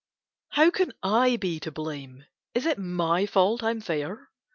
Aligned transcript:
How 0.53 0.71
can 0.71 0.93
I 1.03 1.35
be 1.37 1.59
to 1.59 1.71
blame? 1.71 2.25
Is 2.55 2.65
it 2.65 2.79
my 2.79 3.27
fault 3.27 3.61
I 3.61 3.69
am 3.69 3.81
fair? 3.81 4.31